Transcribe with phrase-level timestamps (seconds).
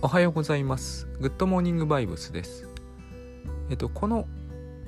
[0.00, 1.08] おはようございます。
[1.18, 2.68] グッドモーニングバイブスです。
[3.68, 4.28] えっとこの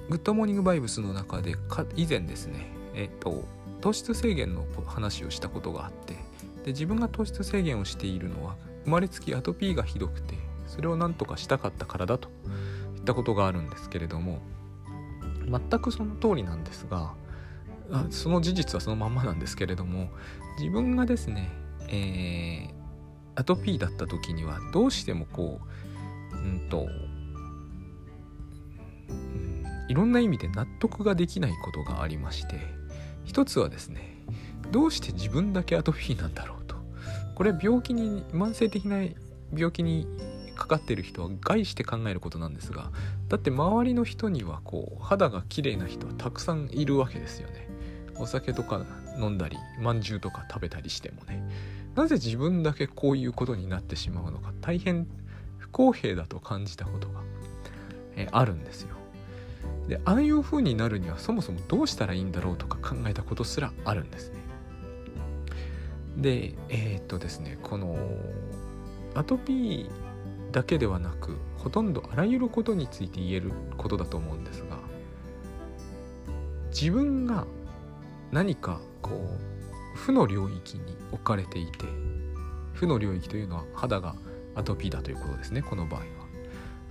[0.08, 2.70] グッドモーニングバイブスの中でか以前ですね。
[2.94, 3.44] えっと
[3.80, 6.14] 糖質制限の話をしたことがあって
[6.64, 10.36] で自分が糖質制限をしているのは生まれつきアトピーがひどくて
[10.68, 12.28] それを何とかしたかったからだと
[12.94, 14.40] 言ったことがあるんですけれども
[15.48, 17.14] 全くその通りなんですが
[18.10, 20.10] その事実はそのまんまなんですけれども
[20.58, 21.50] 自分がですね、
[21.88, 22.79] えー、
[23.40, 25.60] アトピーだった時にはどうしてもこ
[26.32, 26.86] ううんと、
[29.08, 32.60] うん、いろんな意味で納得ができないことがありまして
[33.24, 34.18] 一つはですね
[34.70, 36.76] どうして自分だけアトピーなんだろうと。
[37.34, 38.98] これ病気に慢性的な
[39.56, 40.06] 病気に
[40.54, 42.92] かかってる人は害して考えることなんですが
[43.28, 47.68] だって周りの人にはこう肌が綺麗な人はたくさんいるわけですよね。
[48.16, 48.84] お酒とか
[49.18, 51.42] 飲んだりまんじゅうとか食べたりしてもね。
[51.94, 55.06] なぜ自分だけこういうことになってしまうのか大変
[55.58, 57.22] 不公平だと感じたことが、
[58.16, 58.96] えあるんですよ。
[59.88, 64.36] でああいう風になるにはそもそもどうしたらいいんだろうとか考えたことすらあるんですね。
[66.16, 67.96] でえー、っとですねこの
[69.14, 69.90] アトピー
[70.52, 74.78] だけではなくほとんどあらゆることについて言えることだと思うんですが
[76.70, 77.46] 自分が
[78.32, 79.49] 何かこう
[80.00, 81.84] 負の領域に置かれていて
[82.72, 84.14] 負の領域というのは肌が
[84.54, 86.06] アトピーだということですねこの場合は。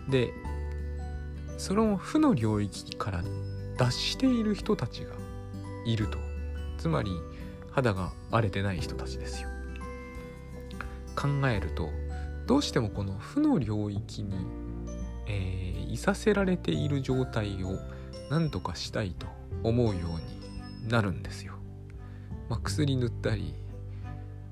[0.09, 0.31] で
[1.57, 3.23] その負の領域から
[3.77, 5.11] 脱している人たちが
[5.85, 6.17] いると
[6.77, 7.11] つまり
[7.71, 9.49] 肌が荒れてない人たちですよ。
[11.15, 11.89] 考えると
[12.45, 14.35] どうしてもこの負の領域に、
[15.27, 17.77] えー、いさせられている状態を
[18.29, 19.25] 何とかしたいと
[19.63, 21.58] 思うようになるんですよ。
[22.49, 23.53] まあ、薬塗ったり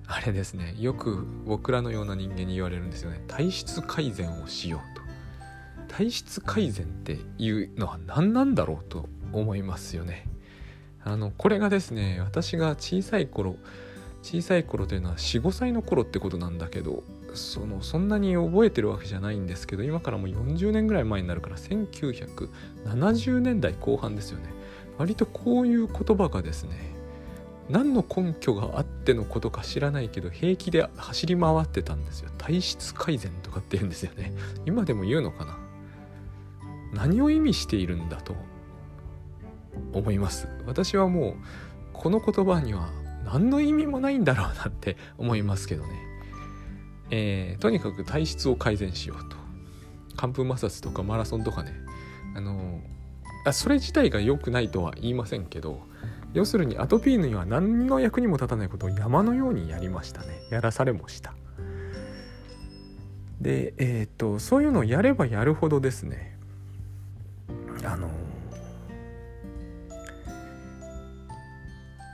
[0.08, 3.22] あれですねよく僕らのような人間に言われるんですよね。
[3.28, 5.02] 体質改善をしようと。
[5.94, 10.27] 体質改善っていうのは何なんだろうと思いますよね。
[11.04, 13.55] あのこれがですね私が小さい頃
[14.23, 24.50] 小さい頃というのは45歳の頃ってことなんだけどそのそんなに覚えてるわけじゃないんですけど今からもう40年ぐらい前になるから1970年代後半ですよね。
[24.98, 26.96] 割とこういう言葉がですね
[27.70, 32.30] 何の根拠があってのことか知らないけど平気で走り回ってたんですよ。
[32.38, 34.33] 体質改善とかって言うんですよね。
[34.66, 35.58] 今でも言うのかな？
[36.94, 38.36] 何を意味しているんだと
[39.94, 40.48] 思います？
[40.66, 41.33] 私はもう
[41.94, 42.89] この言葉には
[43.26, 45.89] 何の意味もないんだろうなって思いますけどね。
[47.10, 49.36] えー、とにかく体質を改善しようと。
[50.16, 51.73] 寒風摩擦とかマラソンとかね。
[52.36, 52.82] あの
[53.45, 55.82] あそれ自体が良くないとは言いませんけど
[56.33, 60.27] 要するにアトピーには何の役にも立たないことを山のようにやりましたね。
[60.49, 61.33] やらされもした。
[63.42, 66.38] でえっ、とそういうのをやればやるほどですね。
[67.83, 68.10] あの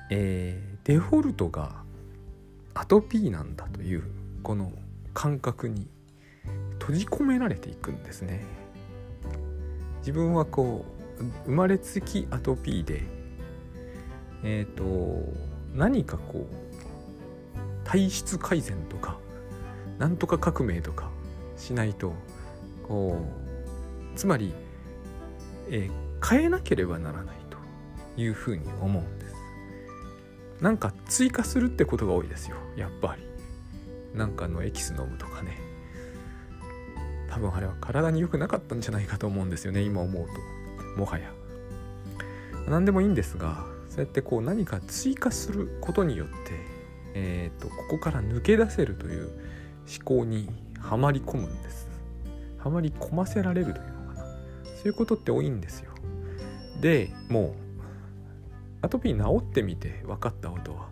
[0.09, 1.83] えー、デフォルトが
[2.75, 4.03] アトピーなんだという
[4.43, 4.71] この
[5.13, 5.87] 感覚に
[6.79, 8.43] 閉じ込められていくんですね。
[9.99, 10.85] 自分はこ
[11.19, 13.03] う生まれつきアトピーで
[14.43, 15.33] えっ、ー、と
[15.73, 19.17] 何かこう体質改善とか
[19.99, 21.09] なんとか革命とか
[21.57, 22.13] しないと
[22.87, 23.25] こ
[24.13, 24.53] うつまり、
[25.69, 27.57] えー、変えなければならないと
[28.21, 29.33] いうふうに思うんです。
[30.61, 33.23] なんか追加するってことが多いですよやっぱり。
[34.13, 35.57] なんかのエキス飲むとかね。
[37.29, 40.99] 多分あれは体に良くなかったんじゃないかと思うんですよね今思うと。
[40.99, 41.31] もはや。
[42.67, 46.33] 何でもいいんですがそうやってこう何か追加することによって、
[47.13, 49.29] えーと、ここから抜け出せるという
[49.87, 50.49] 思考に
[50.79, 51.87] はまり込むんです。
[52.57, 54.25] はまり込ませられるというのかな。
[54.77, 55.91] そういうことって多いんですよ。
[56.81, 57.53] でもう
[58.81, 60.89] アトピー治ってみて分かったことは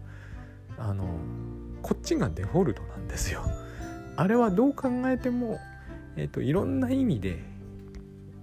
[0.78, 1.06] あの
[1.82, 3.42] こっちがデフォルトなんですよ。
[4.16, 5.58] あれはどう考えても、
[6.18, 7.40] えーと、いろんな意味で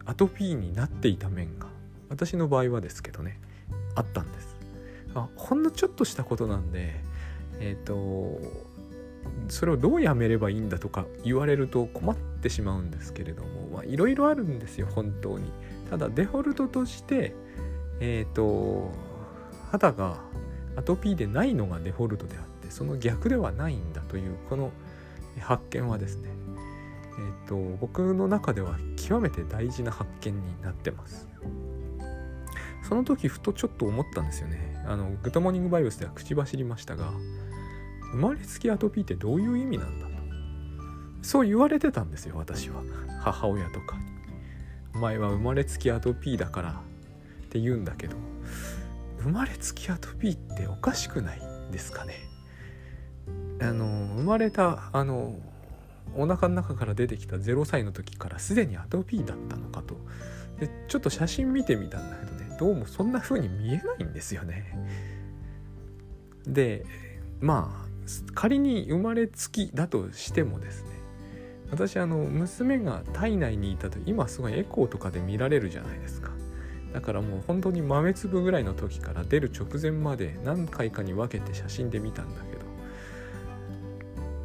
[0.05, 1.69] アトピーになっていた面が
[2.09, 3.39] 私の場合はですけどね。
[3.99, 4.57] あったんです。
[5.15, 7.01] あほんのちょっとしたことなんで
[7.61, 8.41] えっ、ー、と
[9.49, 15.51] それをどうやめればいいんだとか言われると困ってしまうんですけれどもいろいろあるんですよ本当に。
[15.91, 17.35] ただデフォルトとして
[18.01, 18.93] えっ、ー、と
[19.71, 20.19] 肌が
[20.77, 24.71] アトピーでないのがデフォルトであってその逆ではないんだというこの
[25.41, 26.29] 発見はですね
[27.19, 31.28] えっ、ー、と僕の中では極めて大事な発見になってます。
[32.89, 34.83] その時ふとちょっと思ったんですよね。
[34.87, 37.13] あのグッドモーニングバイブスでは口走りましたが
[38.13, 40.13] 生まれつきアトピーってどういう意味なんだと。
[41.21, 42.83] そう言われてたんですよ私は。
[43.21, 43.99] 母親とか。
[43.99, 44.03] に
[44.97, 46.71] 「お前は生まれつきアトピーだから」
[47.45, 48.17] って言うんだけど
[49.21, 52.15] 生まれつきアトピーっておかしくないですかね。
[53.61, 55.39] あの生まれたあの
[56.15, 60.01] お腹の中から出てきた0歳の時からすでにアトピーだったのかと。
[60.59, 64.77] でちょっと写真見てみたんだけどどうもそんな風に見えないんですよね。
[66.47, 66.85] で
[67.41, 67.89] まあ
[68.35, 70.89] 仮に生まれつきだとしてもですね
[71.71, 76.31] 私あの娘が体内にいたと今すごいエコーとかで見られるじゃないですか。
[76.93, 82.65] だからもう本当に豆粒ぐらいの時から出る直前まで何回かに分けて写真で見たんだけど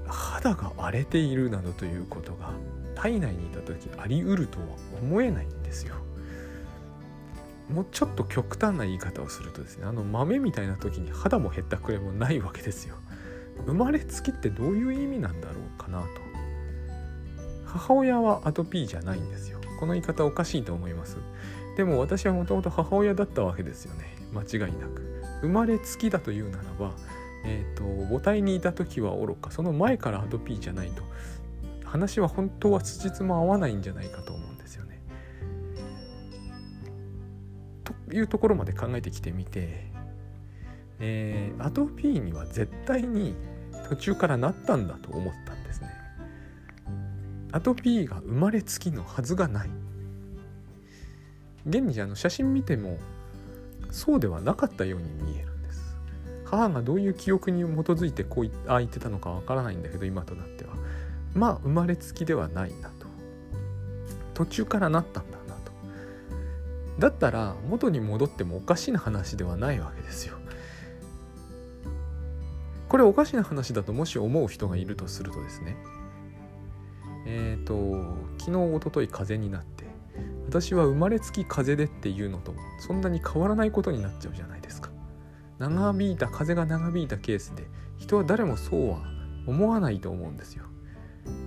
[0.06, 2.52] 肌が荒れているなどということが
[2.96, 4.66] 体内にいた時あり得るとは
[5.02, 5.96] 思えないんですよ。
[7.74, 12.96] もうちょっと極端な言い方をするとですねあの豆みたいな時に肌もへったくれもないわけですよ。
[13.66, 16.08] 生まれつきってどういう意味なんだろうかなと。
[17.66, 19.60] 母親はアトピーじゃないんですよ。
[19.80, 21.18] この言い方おかしいと思います。
[21.76, 24.06] でも私はもともと母親だったわけですよね。
[24.34, 25.02] 間違いなく。
[25.42, 26.92] 生まれつきだというならば
[27.44, 29.50] えっ、ー、と母体にいた時はおろか。
[29.50, 31.02] その前からアトピーじゃないと。
[31.84, 34.53] 話は本当は辻褄も合わないんじゃないかと思う。
[37.84, 39.88] というところまで考えてきてみて、
[41.00, 43.36] えー、アトピーには絶対に
[43.90, 45.90] 途中からなったんだと思ったんですね。
[47.52, 49.70] アトピーが生まれつきのはずがない。
[51.68, 52.98] 現にあの写真見ても
[53.90, 55.96] そうではなかったように見えるんです
[56.46, 60.74] 母がどういう記憶に基づいてこうああ言ってたのかわからないんだけど今となっては
[61.34, 63.08] まあ生まれつきではないなと
[64.34, 65.22] 途中からなった
[67.00, 70.38] だったら元に戻ってもおかしな話ではないわけですよ。
[72.88, 75.76] これおかしな話だともし思う人がいるとするとですね。
[77.26, 79.86] えっ、ー、と昨日おととい風邪になって
[80.46, 84.92] 私は生まれつき風邪でっていうのとそんなに変わらないことになっちゃうじゃないですか。
[85.58, 87.68] 長引いた風が長引いたケースで
[87.98, 89.02] 人は誰もそうは
[89.48, 90.66] 思わないと思うんですよ。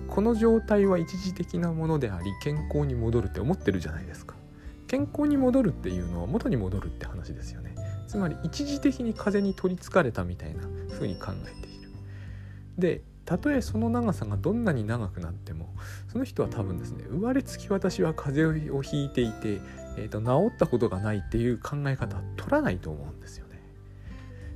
[0.09, 4.35] この状態は一時的なものであり健康に戻るって思ってるじゃないですか。
[4.87, 7.75] 健康に戻るっていうのは元に戻るって話ですよね。
[8.07, 11.89] つまり一時的に風に取りつかれたみたいな風に考えている。
[12.77, 15.75] でたとえその長さがどんなに長くなっても
[16.07, 19.59] その人は多分ですね生まれつき私は風邪をひいていて、
[19.97, 23.61] えーと、治ったことがないっていう考え方は取らないと思うんですよね。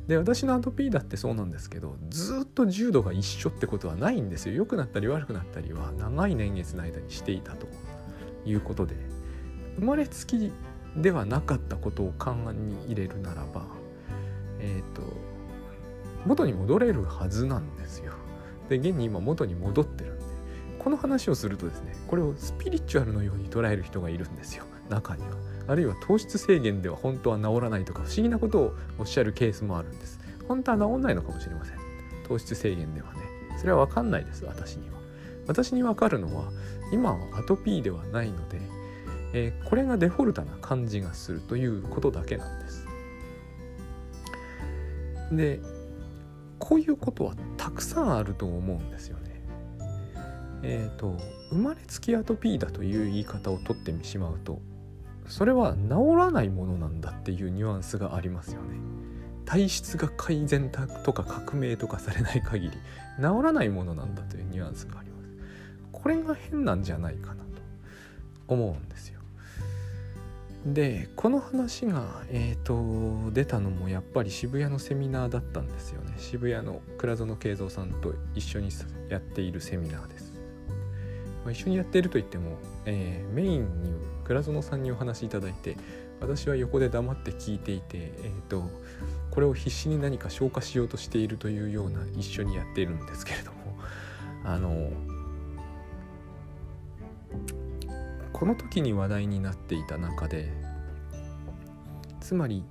[0.07, 4.55] で私のアトピーだってそうなんですけどずっと重度が一緒ってことはないんですよ。
[4.55, 7.67] 良くなったり悪くなったりは長い年月の間にしていたと
[8.45, 9.20] いうことで。
[9.77, 10.51] 生まれつき
[10.95, 13.65] ではなかったことを勘案に入れるならば
[14.59, 15.01] えっ、ー、と
[16.25, 18.13] 元に戻れるはずなんですよ。
[18.69, 20.23] で現に今元に戻ってるんで
[20.79, 24.65] この話をするとですねこれをスピリチュアルのように捉える人がいるんですよ。
[24.89, 25.29] 中には。
[25.67, 30.19] あるいは糖質制限では本当は治らないとか不思議なことをおっしゃるケースもあるんです。
[30.47, 31.77] 本当は治んないのかもしれません。
[32.27, 33.21] 糖質制限ではね。
[33.57, 34.97] それは分かんないです私には。
[35.47, 36.51] 私に分かるのは
[36.91, 38.59] 今はアトピーではないので、
[39.33, 42.87] えー、これがデフォルトな感じがするということだけなんです
[45.31, 45.59] で
[46.59, 49.41] こういうことはたくさんあると思うんですよね。
[50.63, 51.17] えっ、ー、と
[51.49, 54.61] 生まれつきアトピーだという言い方をとってしまうと
[55.27, 58.77] それは治らないものなんだっていうニュアンスがありますよね。
[59.45, 60.69] 体質が改善
[61.03, 62.77] とか革命とかされない限り
[63.17, 65.29] 治らないものなんだというニュアンスがあります。
[65.91, 67.49] これが変なんじゃないかなと
[68.47, 69.20] 思うんですよ。
[70.65, 76.13] でこの話が、えーと、出たのもやっぱり渋谷のセミナーだったんですよね。
[76.17, 78.69] 渋谷の倉園慶三さんと一緒に
[79.09, 80.33] やっているセミナーです、
[81.43, 85.77] まあ、一緒にやっているといっても、えー、メインに倉園さんにお話しいただいて
[86.19, 88.69] 私は横で黙って聞いていて、えーと、
[89.31, 93.57] これを必死に何か消化しようとしているというような一緒にやっているんですけれども
[94.43, 94.91] あの
[98.33, 100.51] この時に話題になっていた中で
[102.19, 102.63] つまり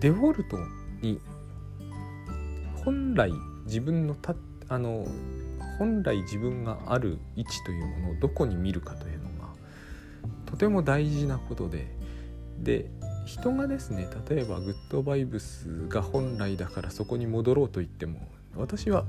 [0.00, 0.58] デフォルト
[1.00, 1.20] に
[2.84, 3.32] 本来
[3.66, 4.34] 自分のた
[4.68, 5.06] あの
[5.78, 9.48] 本来自分がある位置というものをどこに見るかというのが
[10.46, 11.86] とても大事なことで
[12.58, 12.90] で
[13.26, 18.20] 人がですね例えばグッドバイブスが本来だからそこに戻ろうと言っても
[18.54, 19.04] 私は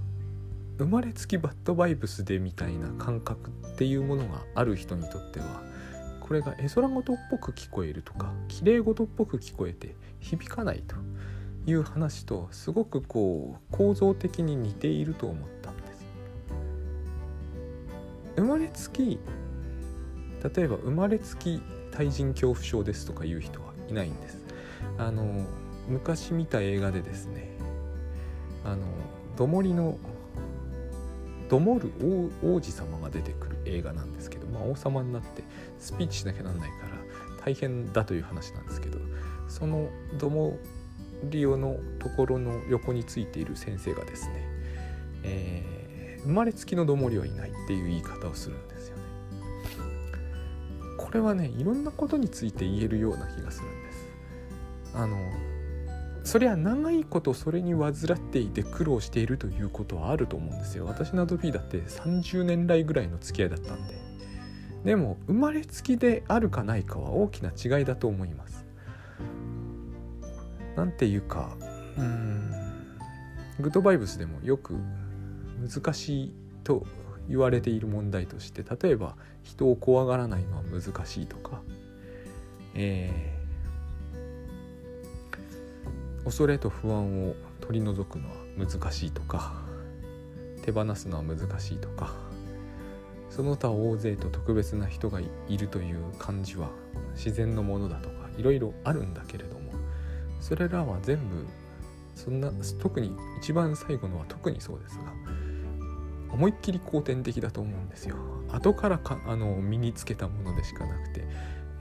[0.77, 5.61] 生まれつきバッドバイブスでみたいな感覚っていうものがある人にとっては
[6.25, 10.95] これが絵空事っぽく聞こえるとか綺麗事っぽく聞こえて響かないと
[11.67, 16.05] いう話とすごくこう構造的に似ていると思ったんです。
[18.37, 19.19] 生まれつき
[20.55, 24.43] 例えば生まれつき対人恐怖症ですとかいう人はいないんです。
[24.97, 25.45] あの
[25.87, 27.51] 昔見た映画でですね
[28.63, 28.87] あの
[29.37, 29.99] どもりの
[31.49, 31.91] どもる
[32.43, 35.43] 王子様が出てくる映画なんですけど、まあ、王様になって
[35.79, 38.99] スピーチしなきゃなんないから大変だという話なんですけど
[39.47, 40.57] そのども
[41.23, 44.47] りおのところの横についている先生がですね、
[45.23, 49.03] えー、生まれつきのどもりはいないっていう言い方をするんですよね。
[50.97, 54.07] これはねいろんなことについて言えるような気がするんです。
[54.95, 55.17] あの
[56.25, 60.85] そりゃ長いことそれに患っていて苦労しているということはあると思うんですよ。
[60.85, 63.95] 私のアドピーだって30年来ぐらいの付き合いだったんで。
[64.83, 68.65] でも生まれつきであるかないかは大きな違いだと思います。
[70.75, 71.55] なんていうか
[71.97, 72.51] うん
[73.59, 74.75] グッドバイブスでもよく
[75.61, 76.85] 難しいと
[77.29, 81.61] 言われている問題として例えば人を怖がらないのは難しいとか、
[82.73, 83.34] え
[86.25, 89.53] 恐れと不安を取り除くのは難しいとか
[90.63, 92.13] 手放すのは難しいとか
[93.29, 96.69] その他大勢と特別な人がいるという感じは
[97.13, 99.71] 自然のものだとかいろいろあるんだけれども
[100.41, 101.45] それらは全部
[102.15, 105.13] そんな特に一番最後のは特にそうですが
[106.31, 108.17] 思いっきり後天的だと思うんですよ。
[108.49, 111.25] 後からかあの身につけたものでしかなくて、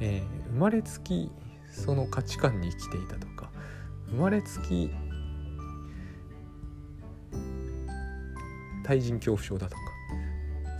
[0.00, 1.30] えー、生まれつき
[1.70, 3.50] その価値観に生きていたとか
[4.08, 4.90] 生まれつき
[8.84, 9.82] 対人恐怖症だとか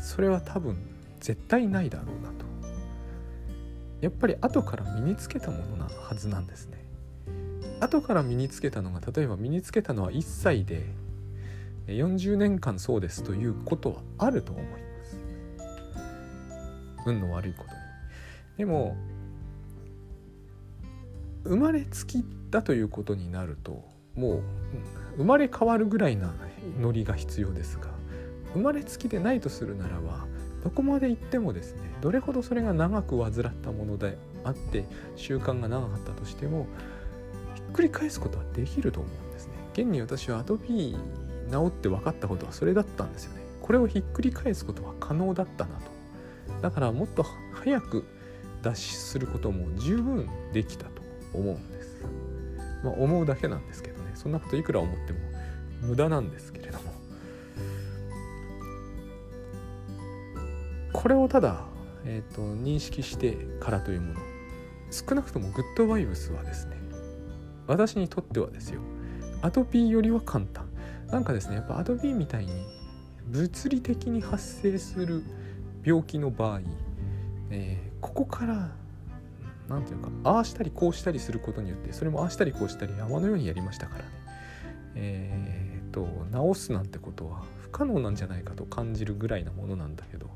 [0.00, 0.76] それは多分
[1.20, 2.44] 絶対ないだろうなと。
[4.02, 6.84] やっぱり後から身につけたものなはずなんですね。
[7.80, 10.84] 後から身につけたのが例えば身につけたのは1歳で
[11.86, 15.18] 40年間そうですということはあると思います。
[17.06, 17.76] 運の悪いことに。
[18.58, 18.94] でも
[21.44, 23.82] 生まれつきってだということになると
[24.14, 24.42] もう
[25.16, 26.32] 生まれ変わるぐらいな
[26.80, 27.86] ノリが必要ですが
[28.52, 30.24] 生まれつきでないとするならば
[30.62, 34.84] どこまで行ってもですねどれほどそれが長く患ったものであって
[35.16, 36.68] 習慣が長かったとしても
[37.56, 39.54] ひっくり返すことはできると思うんですね。
[39.72, 43.42] 現に私はアトピー治って分かったことはそれだったんですよね。
[43.62, 45.82] これをひっくり返すことは可能だったなと。
[46.62, 48.04] だからもっと早く
[48.62, 51.73] 脱出することも十分できたと思うんです。
[52.84, 54.12] まあ、思うだけなんですけどね。
[54.14, 55.18] そんなこといくら思っても
[55.80, 56.92] 無駄なんですけれども。
[60.92, 61.64] これをただ、
[62.04, 64.20] えーと、認識してからというもの。
[64.90, 66.76] 少なくともグッドバイブスはですね
[67.66, 68.80] 私にとってはですよ。
[69.42, 70.68] アトピーよりは簡単。
[71.10, 72.52] なんかですねやっぱアトピーみたいに
[73.26, 75.22] 物理的に発生する
[75.84, 76.60] 病気の場合、
[77.50, 78.70] えー、ここから
[79.68, 84.10] 何て言うかああしたりこうしたりすることによってそれもああしたりこうしたり山のようにやりましたからね
[84.96, 90.30] えー、っと直すなんてことは不可能なんじゃないかと感じるぐらいなものなんだけど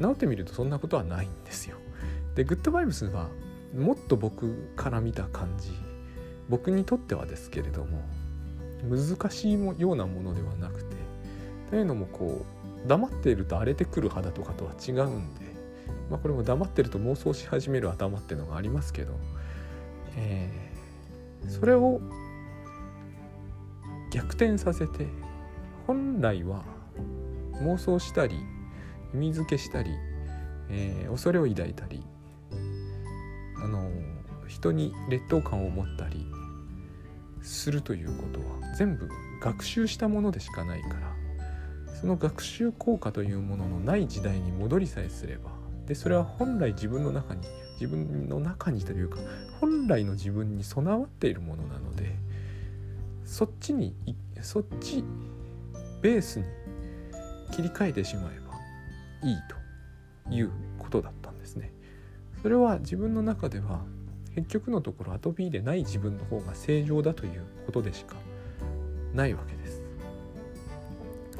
[0.00, 1.76] 治ってみるとそんなことはないんですよ。
[2.34, 3.28] でグッドバイブスは
[3.76, 5.72] もっと僕から見た感じ
[6.48, 8.02] 僕にとってはですけれども
[8.88, 10.96] 難しいようなものではなくて
[11.70, 12.44] というのもこ
[12.84, 15.49] う黙っていると荒れてくる肌とかとは違うんで
[16.10, 19.14] まあ、これも黙ってると妄想し始める頭っていうのがありますけど、
[20.16, 22.00] えー、それを
[24.10, 25.06] 逆転させて
[25.86, 26.64] 本来は
[27.62, 28.36] 妄想したり
[29.14, 29.90] 意味付けしたり、
[30.68, 32.02] えー、恐れを抱いたり
[33.62, 33.90] あの
[34.48, 36.26] 人に劣等感を持ったり
[37.42, 39.08] するということは全部
[39.40, 45.50] 学習したものでしかないからその学習効果というもののない時代に戻りさえすれば
[45.90, 47.40] でそれは本来自分の中に
[47.80, 49.18] 自分の中にというか
[49.60, 52.14] 本来の自分に備わっているものなので
[53.24, 53.92] そっちに
[54.40, 55.02] そっち
[56.00, 56.44] ベースに
[57.50, 59.36] 切り替えてしまえばいい
[60.28, 61.72] ということだったんですね。
[62.40, 63.80] それは自分の中では
[64.36, 68.14] 結局のところアトピーでない自分の方が正常だということでしか
[69.12, 69.82] ないわけです。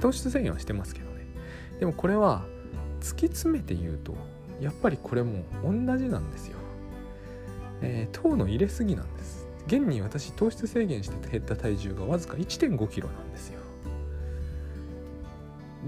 [0.00, 1.24] 糖質制限はしてますけどね。
[1.78, 2.44] でもこれは
[3.00, 4.14] 突き詰めて言うと
[4.60, 6.56] やっぱりこれも同じなんですよ。
[7.82, 9.46] えー、糖の入れすぎなんです。
[9.66, 13.60] 現に私糖質制限して減った体重がわずか1 5キロなんですよ。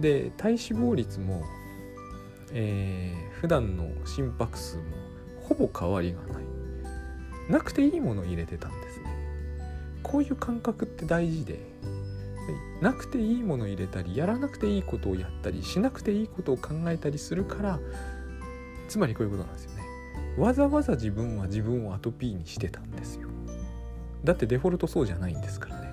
[0.00, 1.43] で体脂肪率も、
[2.52, 4.83] えー、普段の心拍数も
[5.43, 6.43] ほぼ変わりがない。
[7.50, 9.05] なくていいものを入れてたんですね。
[10.02, 11.59] こういう感覚って大事で
[12.81, 17.81] なくていいもの入れたりやらなくていいことをやったりしなくていいことを考えたりするから
[18.89, 19.83] つまりこういうことなんですよね。
[20.39, 23.29] わざわざ自分は自分をアトピーにしてたんですよ。
[24.25, 25.93] だってデフォルトそうじゃないんですからね。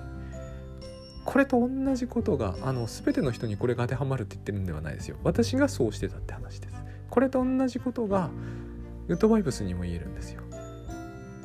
[1.24, 5.16] これと同じことがあの全ての人にこれが当てはまるって言ってるんではないですよ。
[5.22, 6.76] 私がそうしてたって話です。
[7.10, 8.30] これと同じことが
[9.08, 10.42] グッドバイブスにも言えるんですよ。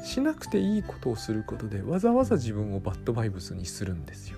[0.04, 4.38] しなくていいことをすることでわざわざ自分をバッドバイブスにするんですよ。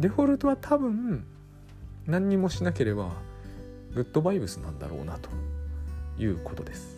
[0.00, 1.24] デフォルトは多分
[2.06, 3.12] 何にもしなければ
[3.94, 5.30] グッドバイブスなんだろうなと。
[6.18, 6.96] いうことです。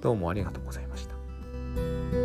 [0.00, 2.21] どうもありがとうございました。